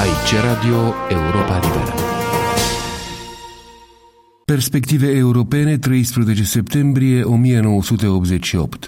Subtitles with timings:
[0.00, 1.94] Aici Radio Europa Liberă.
[4.44, 8.86] Perspective europene 13 septembrie 1988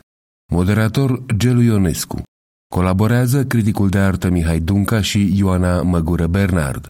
[0.53, 2.22] Moderator Gelu Ionescu.
[2.75, 6.87] Colaborează criticul de artă Mihai Dunca și Ioana Măgură Bernard.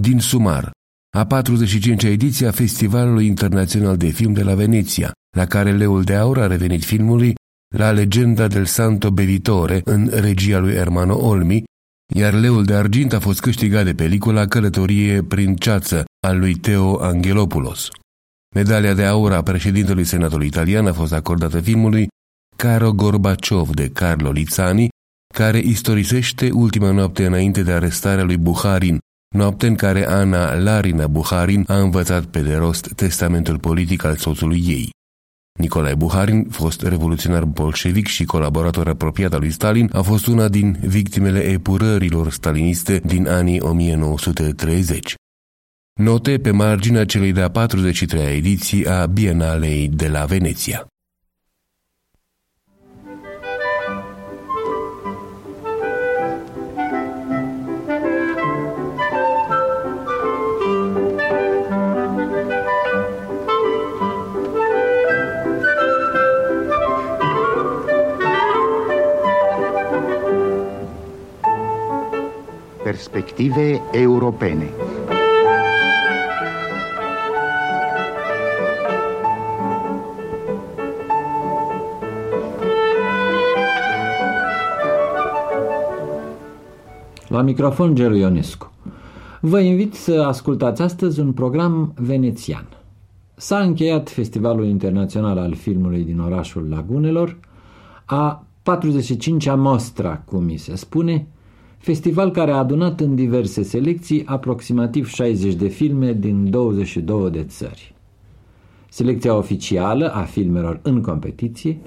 [0.00, 0.70] Din sumar
[1.16, 6.14] a 45-a ediție a Festivalului Internațional de Film de la Veneția, la care Leul de
[6.14, 7.34] Aur a revenit filmului
[7.74, 11.66] la Legenda del Santo Bevitore în regia lui Ermano Olmi,
[12.14, 17.02] iar Leul de Argint a fost câștigat de pelicula Călătorie prin ceață al lui Teo
[17.02, 17.88] Angelopoulos.
[18.54, 22.08] Medalia de aur a președintelui Senatului Italian a fost acordată filmului
[22.56, 24.88] Caro Gorbaciov de Carlo Lizzani,
[25.34, 28.98] care istorisește ultima noapte înainte de arestarea lui Buharin,
[29.34, 34.64] noapte în care Ana Larina Buharin a învățat pe de rost testamentul politic al soțului
[34.66, 34.90] ei.
[35.58, 40.78] Nicolae Buharin, fost revoluționar bolșevic și colaborator apropiat al lui Stalin, a fost una din
[40.80, 45.14] victimele epurărilor staliniste din anii 1930.
[46.00, 50.86] Note pe marginea celei de-a 43-a ediții a Bienalei de la Veneția.
[72.88, 74.68] Perspective europene.
[87.28, 88.72] La microfon Gelu Ionescu.
[89.40, 92.66] Vă invit să ascultați astăzi un program venețian.
[93.34, 97.38] S-a încheiat Festivalul Internațional al Filmului din orașul Lagunelor,
[98.04, 101.26] a 45-a mostra, cum mi se spune,
[101.78, 107.94] festival care a adunat în diverse selecții aproximativ 60 de filme din 22 de țări.
[108.88, 111.78] Selecția oficială a filmelor în competiție,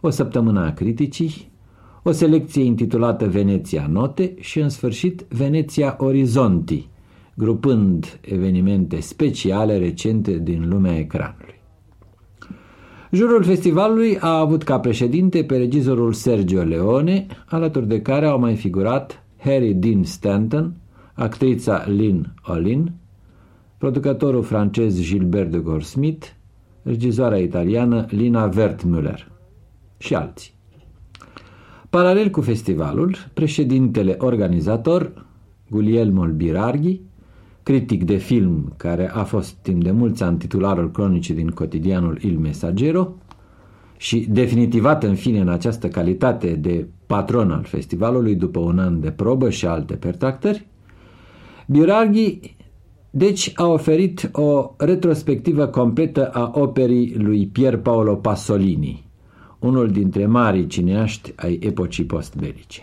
[0.00, 1.50] o săptămână a criticii,
[2.02, 6.88] o selecție intitulată Veneția Note și, în sfârșit, Veneția Orizonti,
[7.34, 11.60] grupând evenimente speciale recente din lumea ecranului.
[13.10, 18.54] Jurul festivalului a avut ca președinte pe regizorul Sergio Leone, alături de care au mai
[18.54, 20.74] figurat Harry Dean Stanton,
[21.14, 22.92] actrița Lynn Olin,
[23.78, 26.26] producătorul francez Gilbert de Gorsmith,
[26.82, 29.26] regizoarea italiană Lina Wertmüller
[29.98, 30.52] și alții.
[31.90, 35.26] Paralel cu festivalul, președintele organizator,
[35.70, 37.00] Guglielmo Birarghi,
[37.62, 42.38] critic de film care a fost timp de mulți ani titularul cronicii din cotidianul Il
[42.38, 43.14] Messaggero
[43.98, 49.10] și definitivat în fine în această calitate de patron al festivalului după un an de
[49.10, 50.66] probă și alte pertractări,
[51.66, 52.56] Biraghi
[53.10, 59.04] deci a oferit o retrospectivă completă a operii lui Pier Paolo Pasolini,
[59.58, 62.82] unul dintre marii cineaști ai epocii postbelice.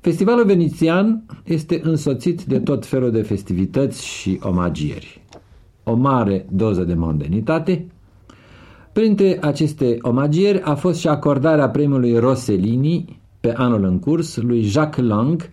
[0.00, 5.22] Festivalul venețian este însoțit de tot felul de festivități și omagieri.
[5.84, 7.86] O mare doză de mondenitate,
[8.96, 15.06] Printre aceste omagieri a fost și acordarea premiului Rossellini pe anul în curs lui Jacques
[15.06, 15.50] Lang,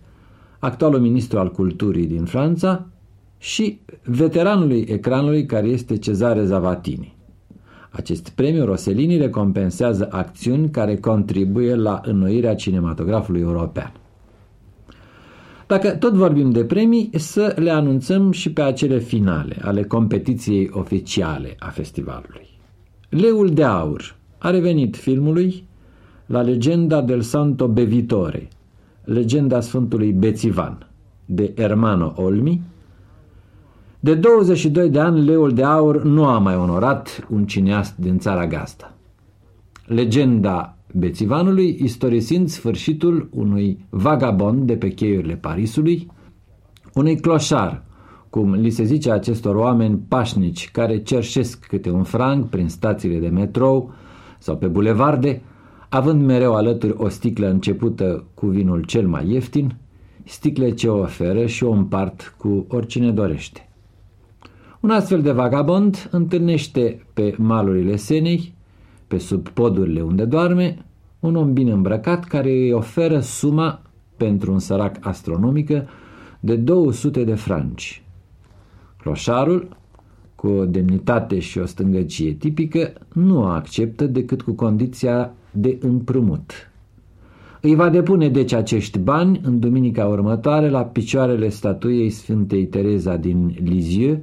[0.58, 2.86] actualul ministru al culturii din Franța,
[3.38, 7.16] și veteranului ecranului care este Cezare Zavatini.
[7.90, 13.92] Acest premiu Rossellini recompensează acțiuni care contribuie la înnoirea cinematografului european.
[15.66, 21.56] Dacă tot vorbim de premii, să le anunțăm și pe acele finale ale competiției oficiale
[21.58, 22.52] a festivalului.
[23.16, 25.66] Leul de aur a revenit filmului
[26.26, 28.48] la legenda del Santo Bevitore,
[29.04, 30.90] legenda Sfântului Bețivan,
[31.24, 32.62] de Ermano Olmi.
[34.00, 38.46] De 22 de ani, Leul de aur nu a mai onorat un cineast din țara
[38.46, 38.94] gasta.
[39.86, 46.10] Legenda Bețivanului, istorisind sfârșitul unui vagabond de pe cheiurile Parisului,
[46.94, 47.82] unui cloșar
[48.34, 53.28] cum li se zice acestor oameni pașnici care cerșesc câte un franc prin stațiile de
[53.28, 53.92] metrou
[54.38, 55.42] sau pe bulevarde,
[55.88, 59.76] având mereu alături o sticlă începută cu vinul cel mai ieftin,
[60.24, 63.68] sticle ce o oferă și o împart cu oricine dorește.
[64.80, 68.54] Un astfel de vagabond întâlnește pe malurile Senei,
[69.06, 70.84] pe sub podurile unde doarme,
[71.20, 73.82] un om bine îmbrăcat care îi oferă suma
[74.16, 75.88] pentru un sărac astronomică
[76.40, 78.03] de 200 de franci,
[79.04, 79.68] Cloșarul,
[80.34, 86.52] cu o demnitate și o stângăcie tipică, nu o acceptă decât cu condiția de împrumut.
[87.60, 93.56] Îi va depune deci acești bani în duminica următoare la picioarele statuiei Sfântei Tereza din
[93.64, 94.18] Lisieux,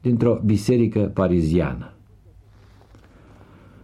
[0.00, 1.92] dintr-o biserică pariziană.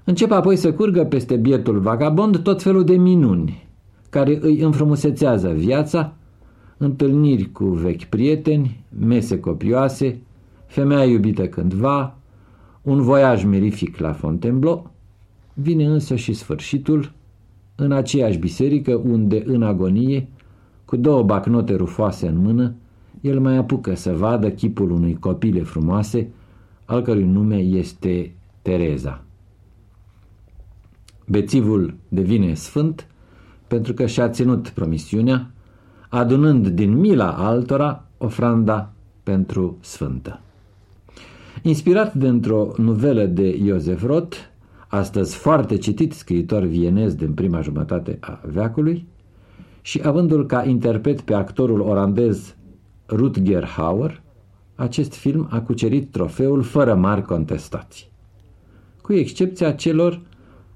[0.05, 3.69] Încep apoi să curgă peste bietul vagabond tot felul de minuni,
[4.11, 6.15] care îi înfrumusețează viața,
[6.83, 10.19] întâlniri cu vechi prieteni, mese copioase,
[10.67, 12.17] femeia iubită cândva,
[12.83, 14.91] un voiaj mirific la Fontainebleau,
[15.55, 17.13] vine însă și sfârșitul,
[17.75, 20.29] în aceeași biserică unde, în agonie,
[20.85, 22.75] cu două bacnote rufoase în mână,
[23.21, 26.29] el mai apucă să vadă chipul unui copile frumoase,
[26.85, 29.25] al cărui nume este Tereza.
[31.27, 33.07] Bețivul devine sfânt
[33.67, 35.51] pentru că și-a ținut promisiunea,
[36.15, 38.93] adunând din mila altora ofranda
[39.23, 40.41] pentru sfântă.
[41.63, 44.37] Inspirat dintr-o novelă de Iosef Roth,
[44.89, 49.07] astăzi foarte citit scriitor vienez din prima jumătate a veacului,
[49.81, 52.55] și avându-l ca interpret pe actorul orandez
[53.09, 54.23] Rutger Hauer,
[54.75, 58.11] acest film a cucerit trofeul fără mari contestații.
[59.03, 60.21] Cu excepția celor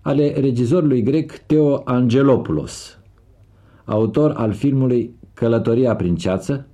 [0.01, 2.99] ale regizorului grec Theo Angelopoulos,
[3.85, 6.67] autor al filmului Călătoria prin ceață,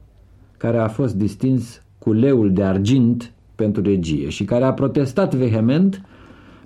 [0.57, 6.05] care a fost distins cu leul de argint pentru regie și care a protestat vehement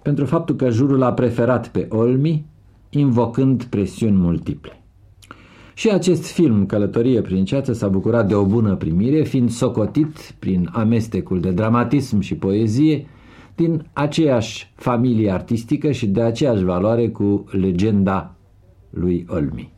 [0.02, 2.46] pentru faptul că jurul a preferat pe Olmi,
[2.90, 4.82] invocând presiuni multiple.
[5.75, 10.69] Și acest film, Călătorie prin ceață, s-a bucurat de o bună primire, fiind socotit prin
[10.72, 13.06] amestecul de dramatism și poezie
[13.54, 18.34] din aceeași familie artistică și de aceeași valoare cu legenda
[18.90, 19.75] lui Olmi.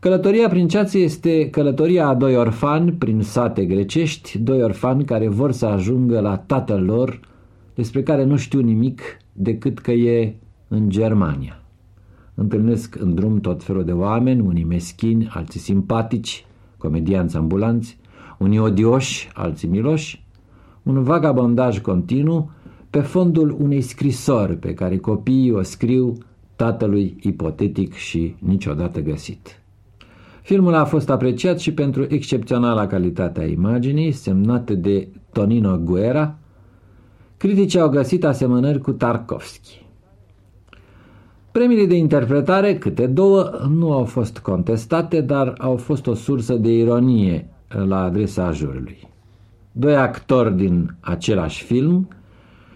[0.00, 5.52] Călătoria prin ceață este călătoria a doi orfani prin sate grecești, doi orfani care vor
[5.52, 7.20] să ajungă la tatăl lor,
[7.74, 9.00] despre care nu știu nimic
[9.32, 10.34] decât că e
[10.68, 11.62] în Germania.
[12.34, 16.46] Întâlnesc în drum tot felul de oameni, unii meschini, alții simpatici,
[16.78, 17.98] comedianți ambulanți,
[18.38, 20.24] unii odioși, alții miloși,
[20.82, 22.50] un vagabondaj continuu
[22.90, 26.12] pe fondul unei scrisori pe care copiii o scriu
[26.56, 29.59] tatălui ipotetic și niciodată găsit.
[30.42, 36.38] Filmul a fost apreciat și pentru excepționala calitatea imaginii, semnată de Tonino Guerra.
[37.36, 39.84] Criticii au găsit asemănări cu Tarkovski.
[41.52, 46.72] Premiile de interpretare, câte două, nu au fost contestate, dar au fost o sursă de
[46.72, 49.08] ironie la adresa jurului.
[49.72, 52.08] Doi actori din același film,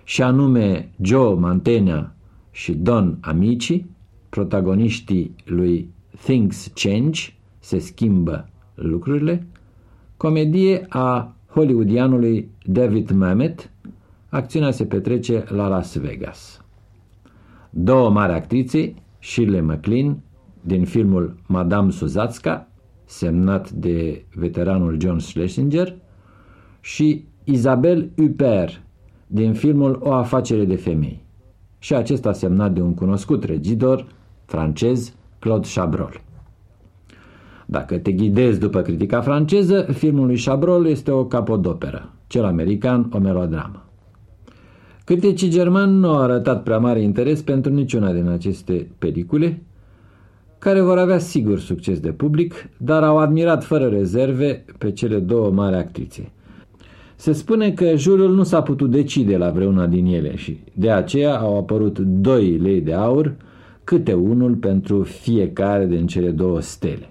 [0.04, 2.14] și anume Joe Mantegna
[2.50, 3.84] și Don Amici,
[4.28, 5.88] protagoniștii lui
[6.22, 7.20] Things Change,
[7.64, 9.46] se schimbă lucrurile,
[10.16, 13.70] comedie a hollywoodianului David Mamet,
[14.28, 16.64] acțiunea se petrece la Las Vegas.
[17.70, 20.22] Două mari actrițe, Shirley MacLaine,
[20.60, 22.68] din filmul Madame Suzatska,
[23.04, 25.96] semnat de veteranul John Schlesinger,
[26.80, 28.82] și Isabelle Huppert,
[29.26, 31.22] din filmul O afacere de femei.
[31.78, 34.06] Și acesta semnat de un cunoscut regidor
[34.44, 36.22] francez, Claude Chabrol.
[37.66, 43.18] Dacă te ghidezi după critica franceză, filmul lui Chabrol este o capodoperă, cel american o
[43.18, 43.84] melodramă.
[45.04, 49.62] Criticii germani nu au arătat prea mare interes pentru niciuna din aceste pelicule,
[50.58, 55.50] care vor avea sigur succes de public, dar au admirat fără rezerve pe cele două
[55.50, 56.32] mari actrițe.
[57.16, 61.38] Se spune că jurul nu s-a putut decide la vreuna din ele și de aceea
[61.38, 63.34] au apărut doi lei de aur,
[63.84, 67.08] câte unul pentru fiecare din cele două stele.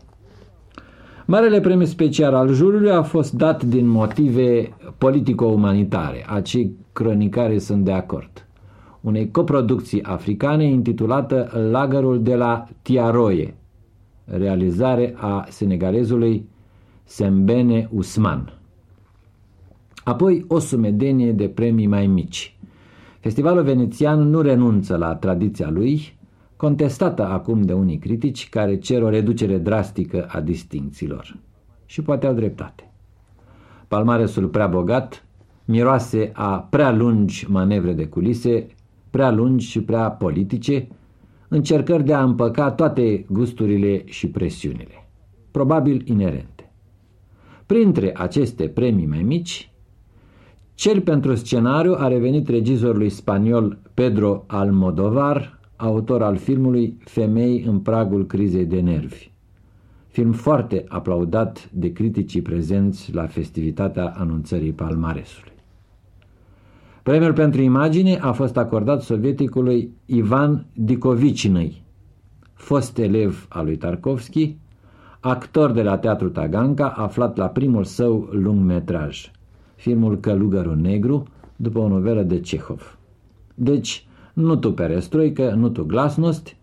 [1.26, 7.92] Marele premiu special al jurului a fost dat din motive politico-umanitare, acei cronicare sunt de
[7.92, 8.48] acord.
[9.02, 13.56] Unei coproducții africane intitulată Lagărul de la Tiaroie,
[14.26, 16.50] realizare a senegalezului
[17.04, 18.54] Sembene Usman.
[20.04, 22.58] Apoi o sumedenie de premii mai mici.
[23.20, 26.18] Festivalul venețian nu renunță la tradiția lui,
[26.64, 31.38] contestată acum de unii critici care cer o reducere drastică a distincțiilor.
[31.86, 32.92] Și poate au dreptate.
[33.88, 35.26] Palmaresul prea bogat
[35.66, 38.68] miroase a prea lungi manevre de culise,
[39.10, 40.88] prea lungi și prea politice,
[41.48, 45.10] încercări de a împăca toate gusturile și presiunile,
[45.52, 46.72] probabil inerente.
[47.66, 49.72] Printre aceste premii mai mici,
[50.74, 58.26] cel pentru scenariu a revenit regizorului spaniol Pedro Almodovar, autor al filmului Femei în pragul
[58.26, 59.32] crizei de nervi.
[60.08, 65.52] Film foarte aplaudat de criticii prezenți la festivitatea anunțării palmaresului.
[67.04, 71.84] Premiul pentru imagine a fost acordat sovieticului Ivan Dicovicinăi,
[72.54, 74.58] fost elev al lui Tarkovski,
[75.20, 79.32] actor de la Teatru Taganca, aflat la primul său lungmetraj,
[79.76, 81.24] filmul Călugărul Negru,
[81.56, 82.98] după o novelă de Cehov.
[83.54, 86.56] Deci, nu tu perestroică, nu tu glasnost,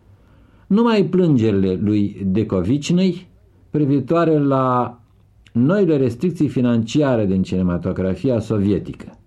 [0.66, 3.28] numai plângerile lui Decovicnei
[3.70, 5.00] privitoare la
[5.52, 9.18] noile restricții financiare din cinematografia sovietică.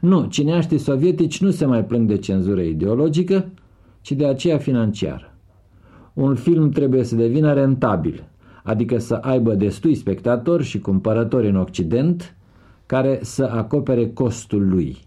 [0.00, 3.48] Nu, cineaștii sovietici nu se mai plâng de cenzură ideologică,
[4.00, 5.34] ci de aceea financiară.
[6.14, 8.28] Un film trebuie să devină rentabil,
[8.62, 12.36] adică să aibă destui spectatori și cumpărători în Occident
[12.86, 15.05] care să acopere costul lui.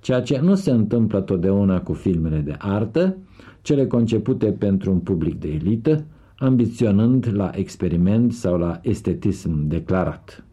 [0.00, 3.16] Ceea ce nu se întâmplă totdeauna cu filmele de artă,
[3.62, 6.04] cele concepute pentru un public de elită,
[6.38, 10.44] ambiționând la experiment sau la estetism declarat.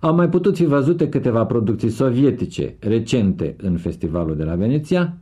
[0.00, 5.16] Au mai putut fi văzute câteva producții sovietice recente în Festivalul de la Veneția,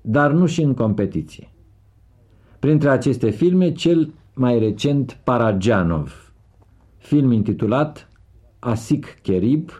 [0.00, 1.50] dar nu și în competiție.
[2.58, 6.32] Printre aceste filme, cel mai recent Parajanov,
[6.96, 8.08] film intitulat
[8.58, 9.70] Asik Kerib,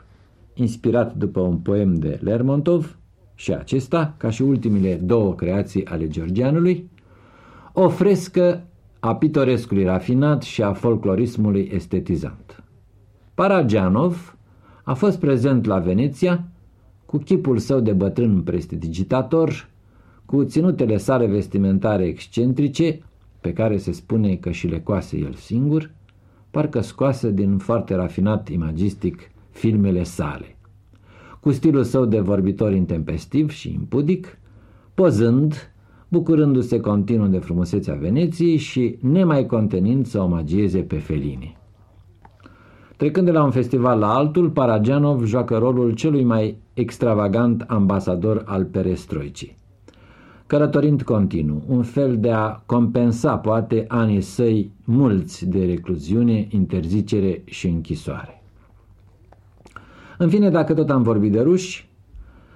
[0.54, 2.96] inspirat după un poem de Lermontov,
[3.34, 6.90] și acesta, ca și ultimile două creații ale Georgianului,
[7.72, 8.66] o frescă
[9.00, 12.64] a pitorescului rafinat și a folclorismului estetizant.
[13.34, 14.36] Parajanov
[14.82, 16.44] a fost prezent la Veneția
[17.06, 19.68] cu chipul său de bătrân prestidigitator,
[20.24, 23.02] cu ținutele sale vestimentare excentrice,
[23.40, 25.90] pe care se spune că și le coase el singur,
[26.50, 30.56] parcă scoase din foarte rafinat imagistic filmele sale.
[31.40, 34.38] Cu stilul său de vorbitor intempestiv și impudic,
[34.94, 35.72] pozând,
[36.08, 41.56] bucurându-se continuu de frumusețea Veneției și nemai contenind să omagieze pe Felini.
[42.96, 48.64] Trecând de la un festival la altul, Parajanov joacă rolul celui mai extravagant ambasador al
[48.64, 49.56] perestroicii.
[50.46, 57.66] Călătorind continuu, un fel de a compensa poate anii săi mulți de recluziune, interzicere și
[57.66, 58.41] închisoare.
[60.22, 61.88] În fine, dacă tot am vorbit de ruși,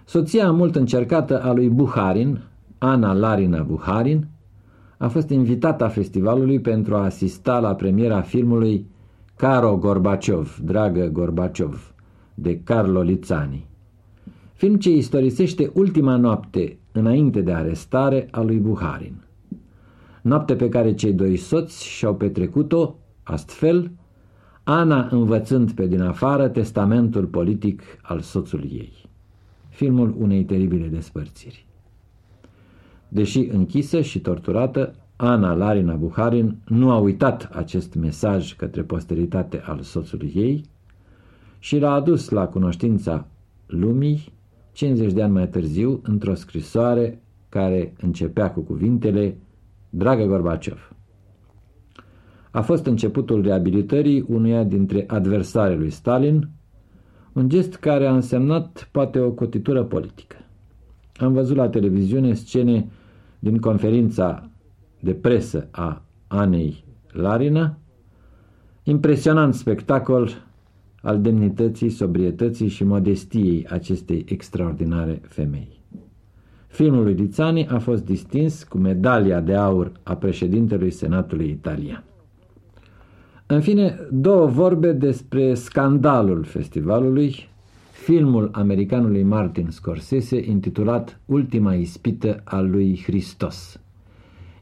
[0.04, 2.40] soția mult încercată a lui Buharin,
[2.78, 4.28] Ana Larina Buharin,
[4.99, 8.87] a fost invitată a festivalului pentru a asista la premiera filmului
[9.37, 11.94] Caro Gorbaciov, Dragă Gorbaciov,
[12.35, 13.66] de Carlo Lizzani.
[14.52, 19.25] Film ce istorisește ultima noapte înainte de arestare a lui Buharin.
[20.23, 23.90] Noapte pe care cei doi soți și-au petrecut-o, astfel,
[24.68, 28.92] Ana învățând pe din afară testamentul politic al soțului ei.
[29.68, 31.66] Filmul unei teribile despărțiri.
[33.08, 39.80] Deși închisă și torturată, Ana Larina Buharin nu a uitat acest mesaj către posteritate al
[39.80, 40.64] soțului ei
[41.58, 43.26] și l-a adus la cunoștința
[43.66, 44.32] lumii
[44.73, 49.37] 50 de ani mai târziu într-o scrisoare care începea cu cuvintele
[49.90, 50.95] Dragă Gorbaciov.
[52.56, 56.48] A fost începutul reabilitării unuia dintre adversarii lui Stalin,
[57.32, 60.36] un gest care a însemnat poate o cotitură politică.
[61.16, 62.88] Am văzut la televiziune scene
[63.38, 64.50] din conferința
[65.00, 67.78] de presă a Anei Larina,
[68.82, 70.30] impresionant spectacol
[71.02, 75.82] al demnității, sobrietății și modestiei acestei extraordinare femei.
[76.66, 82.04] Filmul lui Lițani a fost distins cu medalia de aur a președintelui Senatului Italian.
[83.48, 87.48] În fine, două vorbe despre scandalul festivalului,
[87.92, 93.80] filmul americanului Martin Scorsese intitulat Ultima ispită a lui Hristos,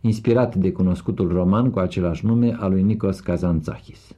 [0.00, 4.16] inspirat de cunoscutul roman cu același nume al lui Nikos Kazantzakis.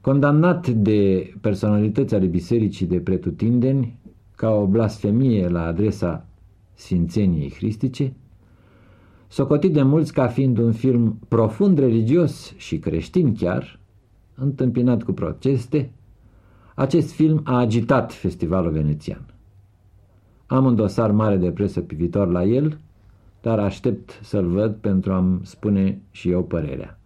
[0.00, 3.98] Condamnat de personalități ale bisericii de pretutindeni
[4.36, 6.26] ca o blasfemie la adresa
[6.74, 8.12] Sfințeniei Hristice,
[9.32, 13.80] socotit de mulți ca fiind un film profund religios și creștin chiar,
[14.34, 15.92] întâmpinat cu proteste,
[16.74, 19.26] acest film a agitat festivalul venețian.
[20.46, 22.78] Am un dosar mare de presă privitor la el,
[23.40, 26.98] dar aștept să-l văd pentru a-mi spune și eu părerea.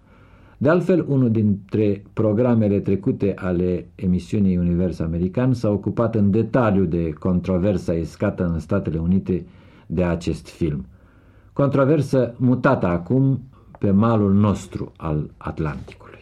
[0.59, 7.11] De altfel, unul dintre programele trecute ale emisiunii Univers American s-a ocupat în detaliu de
[7.11, 9.47] controversa iscată în Statele Unite
[9.87, 10.87] de acest film.
[11.55, 13.41] Controversă mutată acum
[13.79, 16.19] pe malul nostru al Atlanticului.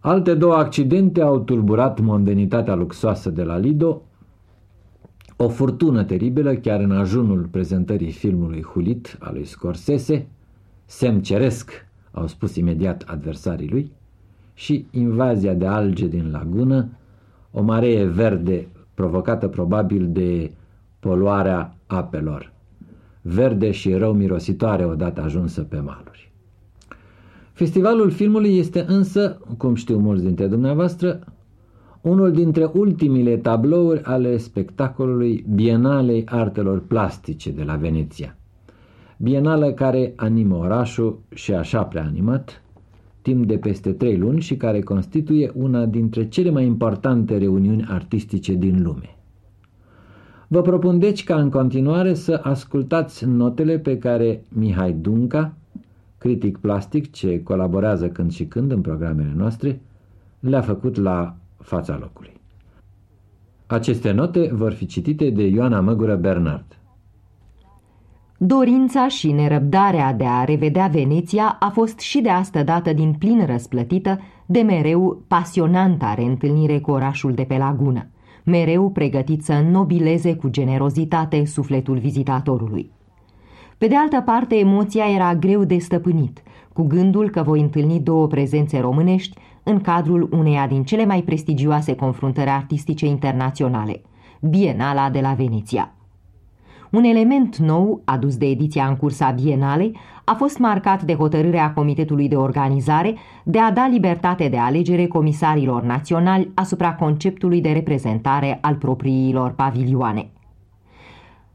[0.00, 4.02] Alte două accidente au tulburat mondenitatea luxoasă de la Lido,
[5.36, 10.26] o furtună teribilă chiar în ajunul prezentării filmului Hulit al lui Scorsese,
[10.84, 11.70] semn ceresc
[12.12, 13.92] au spus imediat adversarii lui,
[14.54, 16.88] și invazia de alge din lagună,
[17.50, 20.52] o maree verde provocată probabil de
[21.00, 22.51] poluarea apelor.
[23.22, 26.32] Verde și rău mirositoare odată ajunsă pe maluri.
[27.52, 31.20] Festivalul filmului este însă, cum știu mulți dintre dumneavoastră,
[32.00, 38.36] unul dintre ultimile tablouri ale spectacolului Bienalei Artelor Plastice de la Veneția.
[39.16, 42.62] Bienală care animă orașul și așa prea animat,
[43.22, 48.54] timp de peste trei luni și care constituie una dintre cele mai importante reuniuni artistice
[48.54, 49.16] din lume.
[50.52, 55.52] Vă propun deci ca în continuare să ascultați notele pe care Mihai Dunca,
[56.18, 59.80] critic plastic ce colaborează când și când în programele noastre,
[60.40, 62.40] le-a făcut la fața locului.
[63.66, 66.78] Aceste note vor fi citite de Ioana Măgură Bernard.
[68.38, 73.46] Dorința și nerăbdarea de a revedea Veneția a fost și de astă dată din plin
[73.46, 78.06] răsplătită de mereu pasionanta reîntâlnire cu orașul de pe lagună,
[78.44, 82.90] mereu pregătit să nobileze cu generozitate sufletul vizitatorului.
[83.78, 88.26] Pe de altă parte, emoția era greu de stăpânit, cu gândul că voi întâlni două
[88.26, 94.02] prezențe românești în cadrul uneia din cele mai prestigioase confruntări artistice internaționale,
[94.40, 95.94] Bienala de la Veneția.
[96.90, 99.92] Un element nou, adus de ediția în cursa Bienale,
[100.24, 105.82] a fost marcat de hotărârea Comitetului de Organizare de a da libertate de alegere comisarilor
[105.82, 110.30] naționali asupra conceptului de reprezentare al propriilor pavilioane.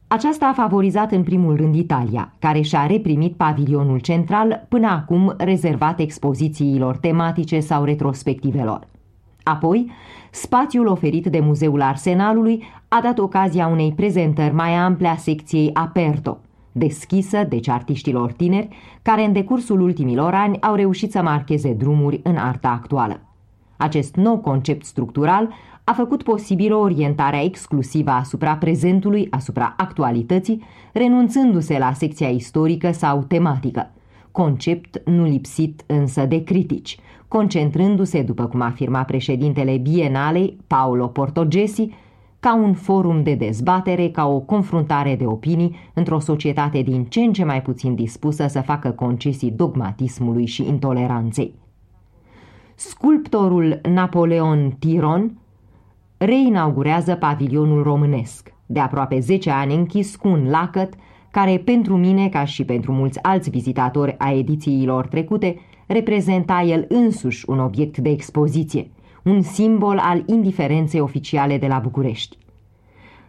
[0.07, 5.99] Aceasta a favorizat în primul rând Italia, care și-a reprimit pavilionul central până acum rezervat
[5.99, 8.87] expozițiilor tematice sau retrospectivelor.
[9.43, 9.91] Apoi,
[10.31, 16.37] spațiul oferit de Muzeul Arsenalului a dat ocazia unei prezentări mai ample a secției Aperto,
[16.77, 18.67] deschisă deci artiștilor tineri,
[19.01, 23.19] care în decursul ultimilor ani au reușit să marcheze drumuri în arta actuală.
[23.77, 25.49] Acest nou concept structural
[25.83, 33.91] a făcut posibilă orientarea exclusivă asupra prezentului, asupra actualității, renunțându-se la secția istorică sau tematică.
[34.31, 41.89] Concept nu lipsit însă de critici, concentrându-se, după cum afirma președintele Bienalei, Paolo Portogesi,
[42.39, 47.33] ca un forum de dezbatere, ca o confruntare de opinii într-o societate din ce în
[47.33, 51.53] ce mai puțin dispusă să facă concesii dogmatismului și intoleranței.
[52.75, 55.37] Sculptorul Napoleon Tiron
[56.17, 60.93] reinaugurează pavilionul românesc, de aproape 10 ani închis cu un lacăt
[61.31, 67.49] care pentru mine, ca și pentru mulți alți vizitatori a edițiilor trecute, reprezenta el însuși
[67.49, 68.91] un obiect de expoziție,
[69.27, 72.37] un simbol al indiferenței oficiale de la București.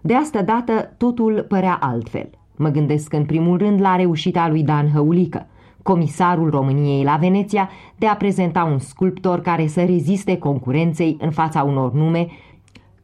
[0.01, 2.31] De asta dată totul părea altfel.
[2.57, 5.47] Mă gândesc în primul rând la reușita lui Dan Hăulică,
[5.83, 11.63] comisarul României la Veneția, de a prezenta un sculptor care să reziste concurenței în fața
[11.63, 12.29] unor nume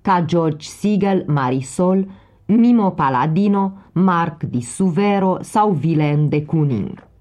[0.02, 2.07] ca George Siegel, Marisol,
[2.46, 7.13] Mimo Paladino, Marc di Suvero sau Willem de Kuning.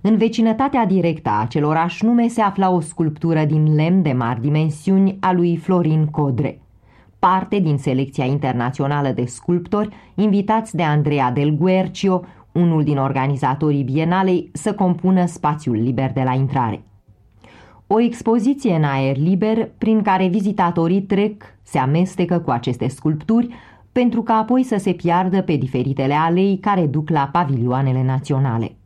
[0.00, 5.16] În vecinătatea directă a acelorași nume se afla o sculptură din lemn de mari dimensiuni
[5.20, 6.60] a lui Florin Codre,
[7.18, 12.20] parte din selecția internațională de sculptori invitați de Andrea del Guercio,
[12.52, 16.82] unul din organizatorii bienalei, să compună spațiul liber de la intrare.
[17.86, 23.48] O expoziție în aer liber prin care vizitatorii trec, se amestecă cu aceste sculpturi,
[23.92, 28.77] pentru ca apoi să se piardă pe diferitele alei care duc la pavilioanele naționale.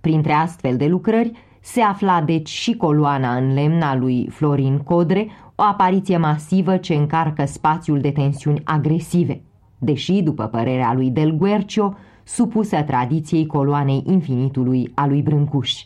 [0.00, 5.28] Printre astfel de lucrări se afla deci și coloana în lemn a lui Florin Codre,
[5.54, 9.42] o apariție masivă ce încarcă spațiul de tensiuni agresive,
[9.78, 15.84] deși, după părerea lui Del Guercio, supusă tradiției coloanei infinitului a lui Brâncuș.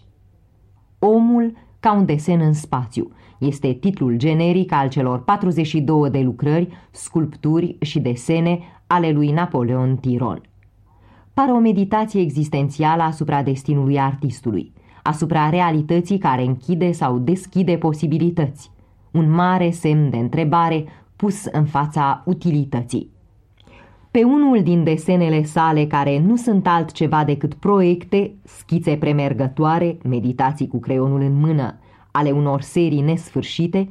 [0.98, 3.11] Omul ca un desen în spațiu.
[3.38, 10.42] Este titlul generic al celor 42 de lucrări, sculpturi și desene ale lui Napoleon Tiron.
[11.35, 18.71] Pare o meditație existențială asupra destinului artistului, asupra realității care închide sau deschide posibilități,
[19.11, 20.85] un mare semn de întrebare
[21.16, 23.11] pus în fața utilității.
[24.11, 30.81] Pe unul din desenele sale, care nu sunt altceva decât proiecte, schițe premergătoare, meditații cu
[30.81, 31.79] creionul în mână,
[32.11, 33.88] ale unor serii nesfârșite,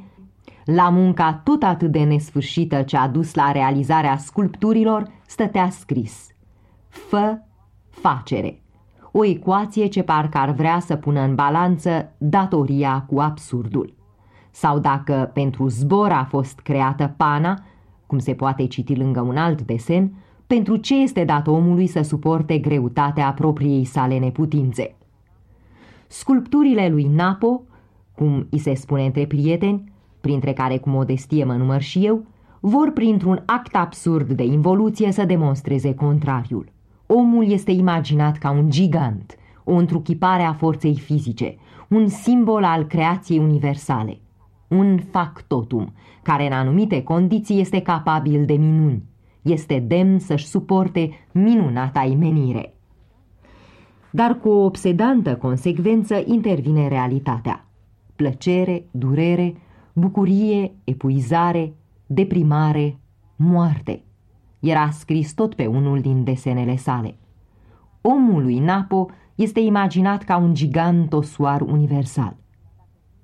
[0.64, 6.31] la munca tot atât de nesfârșită ce a dus la realizarea sculpturilor, stătea scris
[6.92, 7.38] Fă
[7.88, 8.62] facere,
[9.12, 13.94] o ecuație ce parcă ar vrea să pună în balanță datoria cu absurdul.
[14.50, 17.62] Sau dacă pentru zbor a fost creată pana,
[18.06, 20.12] cum se poate citi lângă un alt desen,
[20.46, 24.96] pentru ce este dat omului să suporte greutatea propriei sale neputințe.
[26.06, 27.62] Sculpturile lui Napo,
[28.14, 32.24] cum îi se spune între prieteni, printre care cu modestie mă număr și eu,
[32.60, 36.72] vor printr-un act absurd de involuție să demonstreze contrariul.
[37.14, 41.56] Omul este imaginat ca un gigant, o întruchipare a forței fizice,
[41.88, 44.20] un simbol al creației universale,
[44.68, 49.04] un factotum, care în anumite condiții este capabil de minuni,
[49.42, 52.74] este demn să-și suporte minunata imenire.
[54.10, 57.66] Dar cu o obsedantă consecvență intervine realitatea.
[58.16, 59.54] Plăcere, durere,
[59.92, 61.72] bucurie, epuizare,
[62.06, 62.98] deprimare,
[63.36, 64.02] moarte.
[64.62, 67.14] Era scris tot pe unul din desenele sale.
[68.00, 72.36] Omul lui Napo este imaginat ca un gigant osoar universal.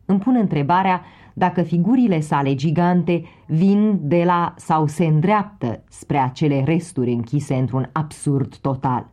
[0.04, 1.02] Îmi pun întrebarea
[1.34, 7.88] dacă figurile sale gigante vin de la sau se îndreaptă spre acele resturi închise într-un
[7.92, 9.10] absurd total.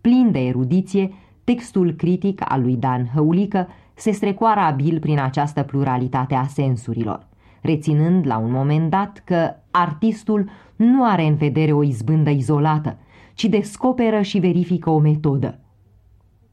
[0.00, 1.12] Plin de erudiție,
[1.44, 7.26] textul critic al lui Dan Hăulică se strecoară abil prin această pluralitate a sensurilor,
[7.68, 12.98] reținând la un moment dat că artistul nu are în vedere o izbândă izolată,
[13.34, 15.58] ci descoperă și verifică o metodă.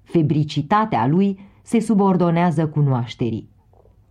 [0.03, 3.49] Febricitatea lui se subordonează cunoașterii.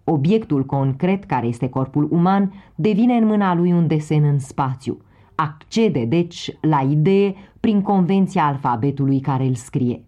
[0.05, 4.99] Obiectul concret, care este corpul uman, devine în mâna lui un desen în spațiu.
[5.35, 10.05] Accede, deci, la idee prin convenția alfabetului care îl scrie.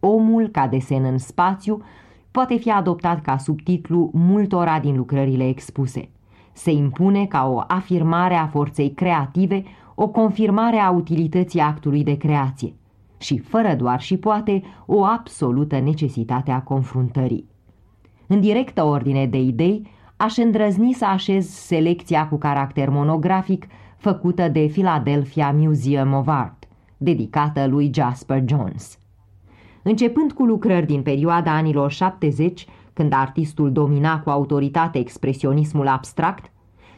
[0.00, 1.82] Omul, ca desen în spațiu,
[2.36, 6.08] poate fi adoptat ca subtitlu multora din lucrările expuse.
[6.52, 9.62] Se impune ca o afirmare a forței creative,
[9.94, 12.74] o confirmare a utilității actului de creație
[13.18, 17.48] și, fără doar și poate, o absolută necesitate a confruntării.
[18.26, 24.68] În directă ordine de idei, aș îndrăzni să așez selecția cu caracter monografic făcută de
[24.72, 26.64] Philadelphia Museum of Art,
[26.96, 28.98] dedicată lui Jasper Jones.
[29.88, 36.50] Începând cu lucrări din perioada anilor 70, când artistul domina cu autoritate expresionismul abstract,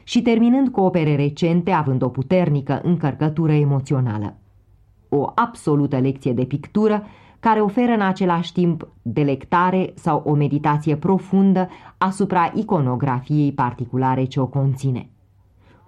[0.05, 4.37] și terminând cu opere recente având o puternică încărcătură emoțională.
[5.09, 7.07] O absolută lecție de pictură
[7.41, 14.47] care oferă în același timp delectare sau o meditație profundă asupra iconografiei particulare ce o
[14.47, 15.11] conține.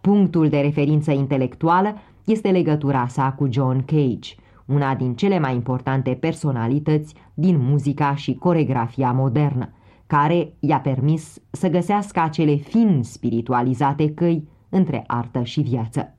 [0.00, 4.34] Punctul de referință intelectuală este legătura sa cu John Cage,
[4.72, 9.72] una din cele mai importante personalități din muzica și coregrafia modernă,
[10.06, 16.14] care i-a permis să găsească acele fin spiritualizate căi între artă și viață.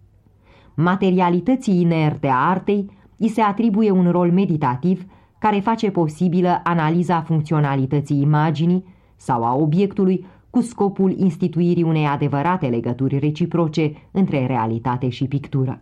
[0.76, 5.06] Materialității inerte a artei îi se atribuie un rol meditativ
[5.40, 8.86] care face posibilă analiza funcționalității imaginii
[9.16, 15.82] sau a obiectului cu scopul instituirii unei adevărate legături reciproce între realitate și pictură.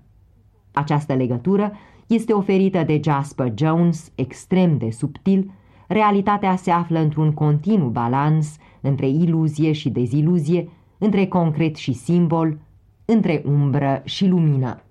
[0.72, 1.72] Această legătură
[2.10, 5.52] este oferită de Jasper Jones, extrem de subtil,
[5.88, 12.58] realitatea se află într-un continuu balans între iluzie și deziluzie, între concret și simbol,
[13.06, 14.82] între umbră și lumină.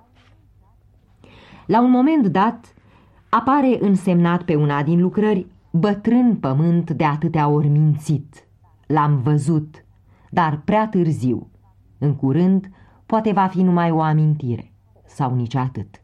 [1.67, 2.75] La un moment dat,
[3.29, 8.47] apare însemnat pe una din lucrări bătrân pământ de atâtea ori mințit.
[8.87, 9.85] L-am văzut,
[10.31, 11.51] dar prea târziu.
[11.99, 12.71] În curând,
[13.07, 14.73] poate va fi numai o amintire,
[15.07, 16.03] sau nici atât.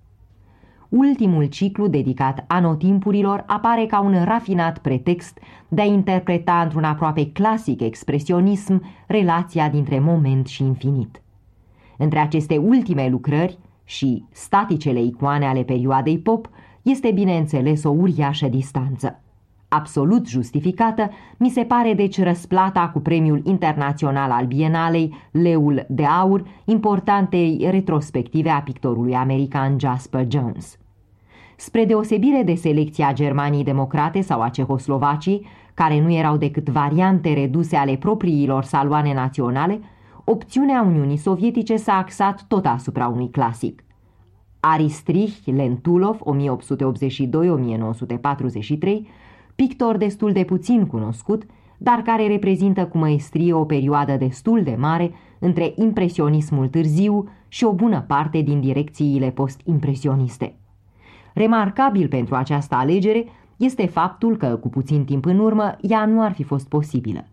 [0.96, 7.80] Ultimul ciclu dedicat anotimpurilor apare ca un rafinat pretext de a interpreta într-un aproape clasic
[7.80, 11.22] expresionism relația dintre moment și infinit.
[11.98, 16.48] Între aceste ultime lucrări și staticele icoane ale perioadei pop
[16.82, 19.22] este bineînțeles o uriașă distanță.
[19.68, 26.44] Absolut justificată, mi se pare deci răsplata cu premiul internațional al Bienalei, Leul de Aur,
[26.64, 30.78] importantei retrospective a pictorului american Jasper Jones.
[31.64, 37.76] Spre deosebire de selecția Germaniei Democrate sau a Cehoslovacii, care nu erau decât variante reduse
[37.76, 39.80] ale propriilor saloane naționale,
[40.24, 43.84] opțiunea Uniunii Sovietice s-a axat tot asupra unui clasic.
[44.60, 46.20] Aristrich Lentulov, 1882-1943,
[49.54, 51.42] pictor destul de puțin cunoscut,
[51.78, 57.72] dar care reprezintă cu măestrie o perioadă destul de mare între impresionismul târziu și o
[57.72, 60.54] bună parte din direcțiile post-impresioniste.
[61.34, 63.24] Remarcabil pentru această alegere
[63.56, 67.24] este faptul că, cu puțin timp în urmă, ea nu ar fi fost posibilă.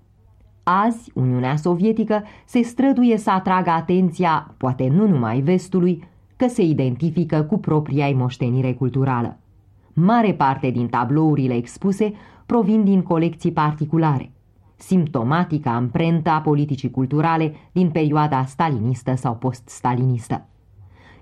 [0.64, 6.04] Azi, Uniunea Sovietică se străduie să atragă atenția, poate nu numai vestului,
[6.36, 9.38] că se identifică cu propria moștenire culturală.
[9.94, 12.14] Mare parte din tablourile expuse
[12.46, 14.32] provin din colecții particulare,
[14.76, 20.46] simptomatica amprentă a politicii culturale din perioada stalinistă sau post-stalinistă.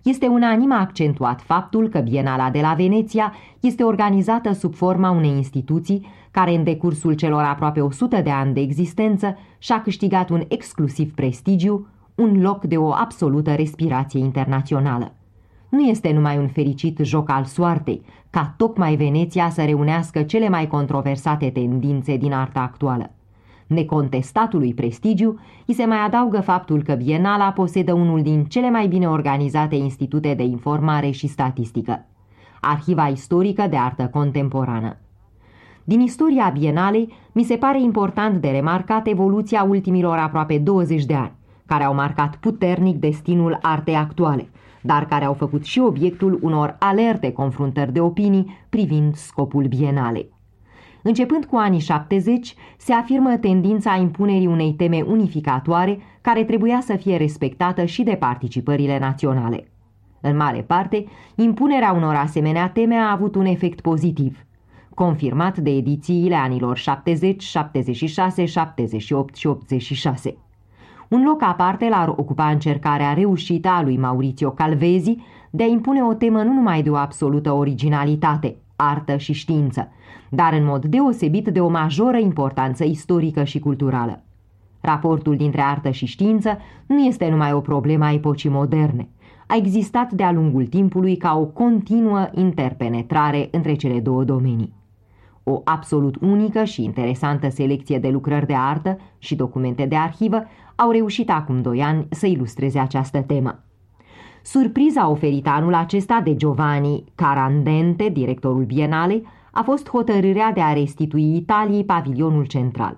[0.04, 6.08] Este unanim accentuat faptul că Bienala de la Veneția este organizată sub forma unei instituții
[6.32, 11.88] care în decursul celor aproape 100 de ani de existență și-a câștigat un exclusiv prestigiu,
[12.16, 15.14] un loc de o absolută respirație internațională.
[15.70, 20.68] nu este numai un fericit joc al soartei, ca tocmai Veneția să reunească cele mai
[20.68, 23.12] controversate tendințe din arta actuală.
[23.70, 29.08] Necontestatului prestigiu îi se mai adaugă faptul că Bienala posedă unul din cele mai bine
[29.08, 32.06] organizate institute de informare și statistică,
[32.62, 34.98] Arhiva Istorică de Artă Contemporană.
[35.84, 41.36] Din istoria Bienalei, mi se pare important de remarcat evoluția ultimilor aproape 20 de ani,
[41.66, 44.50] care au marcat puternic destinul artei actuale,
[44.82, 50.38] dar care au făcut și obiectul unor alerte confruntări de opinii privind scopul Bienalei.
[51.10, 57.18] Începând cu anii 70, se afirmă tendința impunerii unei teme unificatoare care trebuia să fie
[57.18, 59.72] respectată și de participările naționale.
[60.22, 64.46] În mare parte, impunerea unor asemenea teme a avut un efect pozitiv,
[64.94, 70.38] confirmat de edițiile anilor 70, 76, 78 și 86.
[71.08, 75.16] Un loc aparte l-ar ocupa încercarea reușită a lui Maurizio Calvezi
[75.50, 79.92] de a impune o temă nu numai de o absolută originalitate, artă și știință,
[80.30, 84.24] dar în mod deosebit de o majoră importanță istorică și culturală.
[84.82, 89.10] Raportul dintre artă și știință nu este numai o problemă a epocii moderne.
[89.48, 94.74] A existat de-a lungul timpului ca o continuă interpenetrare între cele două domenii.
[95.44, 100.44] O absolut unică și interesantă selecție de lucrări de artă și documente de arhivă
[100.76, 103.64] au reușit acum doi ani să ilustreze această temă.
[104.52, 111.36] Surpriza oferită anul acesta de Giovanni Carandente, directorul Bienalei, a fost hotărârea de a restitui
[111.36, 112.98] Italiei pavilionul central.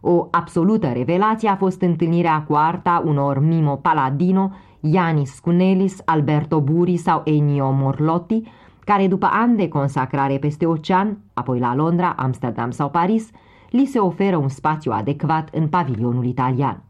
[0.00, 6.96] O absolută revelație a fost întâlnirea cu arta unor Mimo Paladino, Ianis Cunelis, Alberto Buri
[6.96, 8.42] sau Ennio Morlotti,
[8.84, 13.30] care după ani de consacrare peste ocean, apoi la Londra, Amsterdam sau Paris,
[13.70, 16.82] li se oferă un spațiu adecvat în pavilionul italian.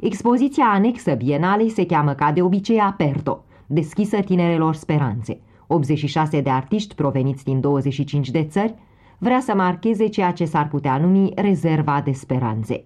[0.00, 5.40] Expoziția anexă bienalei se cheamă ca de obicei Aperto, deschisă tinerelor speranțe.
[5.66, 8.74] 86 de artiști proveniți din 25 de țări
[9.18, 12.84] vrea să marcheze ceea ce s-ar putea numi rezerva de speranțe.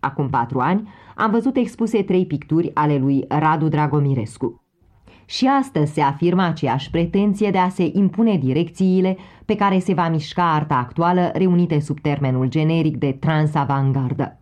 [0.00, 4.60] Acum patru ani am văzut expuse trei picturi ale lui Radu Dragomirescu.
[5.24, 10.08] Și astăzi se afirmă aceeași pretenție de a se impune direcțiile pe care se va
[10.08, 14.41] mișca arta actuală reunite sub termenul generic de transavangardă.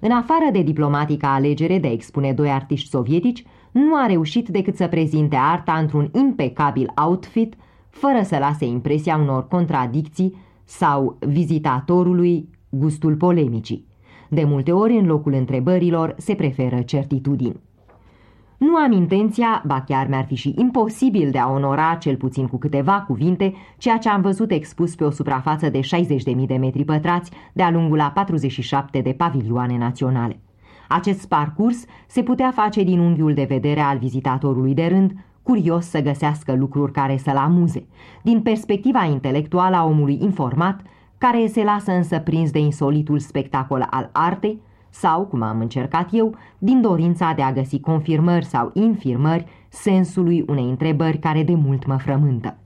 [0.00, 4.76] În afară de diplomatica alegere de a expune doi artiști sovietici, nu a reușit decât
[4.76, 7.54] să prezinte arta într-un impecabil outfit,
[7.90, 10.34] fără să lase impresia unor contradicții
[10.64, 13.86] sau vizitatorului gustul polemicii.
[14.28, 17.60] De multe ori, în locul întrebărilor, se preferă certitudini.
[18.58, 22.58] Nu am intenția, ba chiar mi-ar fi și imposibil de a onora, cel puțin cu
[22.58, 27.30] câteva cuvinte, ceea ce am văzut expus pe o suprafață de 60.000 de metri pătrați
[27.52, 30.40] de-a lungul a 47 de pavilioane naționale.
[30.88, 36.02] Acest parcurs se putea face din unghiul de vedere al vizitatorului de rând, curios să
[36.02, 37.86] găsească lucruri care să-l amuze,
[38.22, 40.80] din perspectiva intelectuală a omului informat,
[41.18, 46.34] care se lasă însă prins de insolitul spectacol al artei, sau, cum am încercat eu,
[46.58, 51.96] din dorința de a găsi confirmări sau infirmări sensului unei întrebări care de mult mă
[51.96, 52.56] frământă.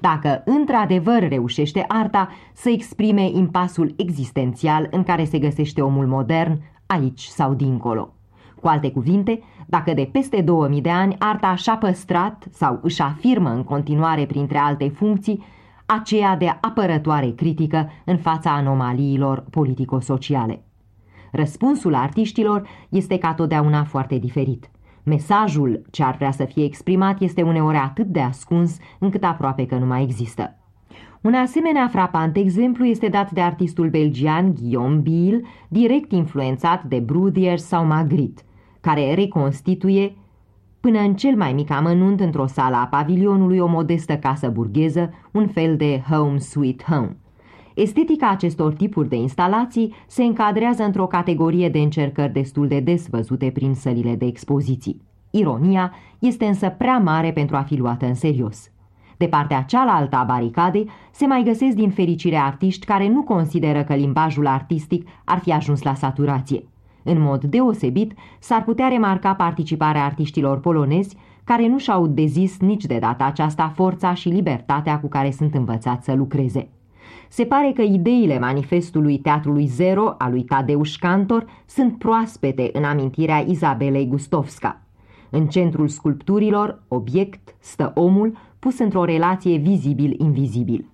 [0.00, 7.22] Dacă într-adevăr reușește arta să exprime impasul existențial în care se găsește omul modern, aici
[7.22, 8.12] sau dincolo.
[8.60, 13.50] Cu alte cuvinte, dacă de peste 2000 de ani arta și-a păstrat sau își afirmă
[13.50, 15.44] în continuare printre alte funcții
[15.86, 20.62] aceea de apărătoare critică în fața anomaliilor politico-sociale.
[21.32, 24.70] Răspunsul artiștilor este ca totdeauna foarte diferit.
[25.02, 29.74] Mesajul ce ar vrea să fie exprimat este uneori atât de ascuns încât aproape că
[29.74, 30.58] nu mai există.
[31.20, 37.64] Un asemenea frapant exemplu este dat de artistul belgian Guillaume Bill, direct influențat de Bruthiers
[37.64, 38.42] sau Magritte,
[38.80, 40.16] care reconstituie
[40.80, 45.48] până în cel mai mic amănunt într-o sală a pavilionului o modestă casă burgheză, un
[45.48, 47.16] fel de home sweet home.
[47.80, 53.50] Estetica acestor tipuri de instalații se încadrează într-o categorie de încercări destul de des văzute
[53.50, 55.02] prin sălile de expoziții.
[55.30, 58.70] Ironia este însă prea mare pentru a fi luată în serios.
[59.16, 63.94] De partea cealaltă a baricadei se mai găsesc din fericire artiști care nu consideră că
[63.94, 66.64] limbajul artistic ar fi ajuns la saturație.
[67.02, 72.98] În mod deosebit, s-ar putea remarca participarea artiștilor polonezi care nu și-au dezis nici de
[72.98, 76.68] data aceasta forța și libertatea cu care sunt învățați să lucreze.
[77.28, 83.38] Se pare că ideile manifestului Teatrului Zero a lui Tadeusz Cantor sunt proaspete în amintirea
[83.38, 84.82] Izabelei Gustovska.
[85.30, 90.88] În centrul sculpturilor, obiect, stă omul, pus într-o relație vizibil-invizibil.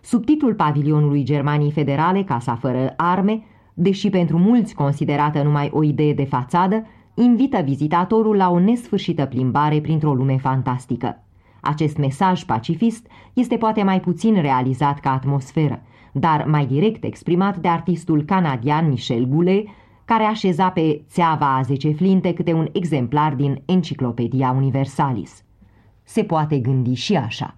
[0.00, 3.42] Subtitlul pavilionului Germaniei Federale, Casa fără arme,
[3.74, 9.80] deși pentru mulți considerată numai o idee de fațadă, invită vizitatorul la o nesfârșită plimbare
[9.80, 11.23] printr-o lume fantastică.
[11.64, 17.68] Acest mesaj pacifist este poate mai puțin realizat ca atmosferă, dar mai direct exprimat de
[17.68, 19.66] artistul canadian Michel Goulet,
[20.04, 25.44] care așeza pe țeava a zece flinte câte un exemplar din Enciclopedia Universalis.
[26.02, 27.56] Se poate gândi și așa.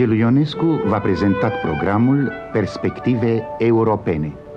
[0.00, 4.49] Gelu Ionescu v-a prezentat programul Perspective Europene.